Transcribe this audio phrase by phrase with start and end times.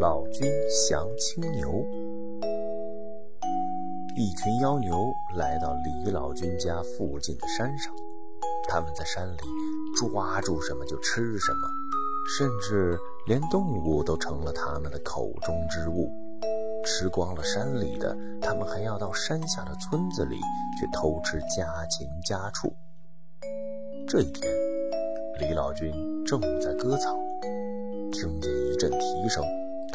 [0.00, 0.48] 老君
[0.88, 1.84] 降青牛。
[4.16, 7.92] 一群妖牛来到李老君家附近的山上，
[8.68, 9.40] 他们在山里
[9.96, 11.68] 抓住什么就吃什么，
[12.36, 16.08] 甚至连动物都成了他们的口中之物。
[16.84, 20.36] 吃光了山里的，他们还要到山下的村子里
[20.78, 22.72] 去偷吃家禽家畜。
[24.06, 24.48] 这一天，
[25.40, 25.92] 李老君
[26.24, 27.18] 正在割草，
[28.12, 29.44] 听见一阵蹄声，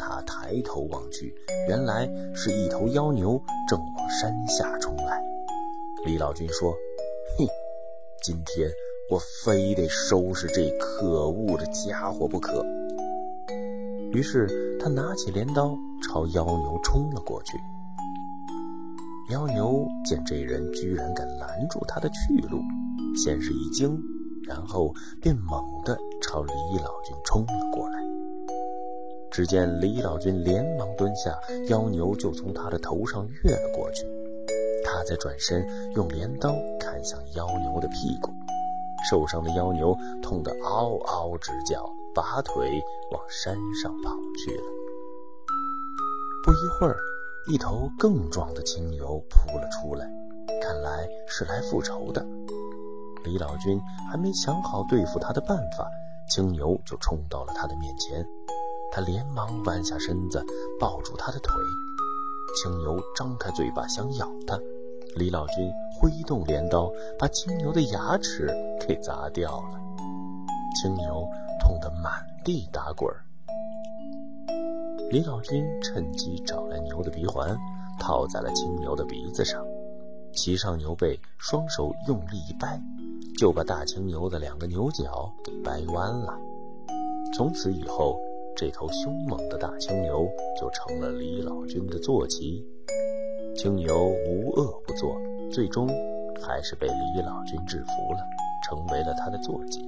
[0.06, 1.34] 他抬头望去，
[1.66, 5.24] 原来是一头妖牛正往山下冲来。
[6.04, 6.72] 李老君说
[7.38, 7.46] ：“哼，
[8.22, 8.70] 今天
[9.10, 12.62] 我非得收拾这可恶的家伙不可。”
[14.12, 17.56] 于是他拿起镰刀朝妖牛冲了过去。
[19.30, 22.60] 妖牛见这人居然敢拦住他的去路。
[23.16, 23.98] 先是一惊，
[24.46, 24.92] 然后
[25.22, 28.04] 便猛地朝李老君冲了过来。
[29.34, 34.06] 只见李老君连忙蹲下，妖牛就从他的头上越了过去。
[34.84, 38.30] 他再转身用镰刀砍向妖牛的屁股，
[39.10, 44.64] 受伤的妖牛痛得嗷嗷直叫，拔腿往山上跑去了。
[46.44, 46.96] 不一会儿，
[47.48, 50.08] 一头更壮的青牛扑了出来，
[50.62, 52.24] 看来是来复仇的。
[53.24, 55.90] 李老君还没想好对付他的办法，
[56.30, 58.24] 青牛就冲到了他的面前。
[58.94, 60.40] 他连忙弯下身子
[60.78, 61.52] 抱住他的腿，
[62.54, 64.56] 青牛张开嘴巴想咬他。
[65.16, 66.88] 李老君挥动镰刀，
[67.18, 68.48] 把青牛的牙齿
[68.86, 69.80] 给砸掉了。
[70.80, 71.28] 青牛
[71.60, 73.12] 痛得满地打滚。
[75.10, 77.58] 李老君趁机找来牛的鼻环，
[77.98, 79.60] 套在了青牛的鼻子上，
[80.32, 82.80] 骑上牛背，双手用力一掰。
[83.36, 86.38] 就把大青牛的两个牛角给掰弯了。
[87.34, 88.16] 从此以后，
[88.56, 90.28] 这头凶猛的大青牛
[90.60, 92.64] 就成了李老君的坐骑。
[93.56, 95.20] 青牛无恶不作，
[95.50, 95.88] 最终
[96.40, 98.20] 还是被李老君制服了，
[98.68, 99.84] 成为了他的坐骑。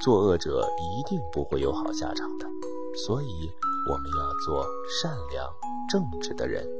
[0.00, 2.46] 作恶者一定不会有好下场的，
[3.06, 3.26] 所以
[3.90, 4.64] 我们要做
[5.00, 5.50] 善良
[5.90, 6.77] 正直的人。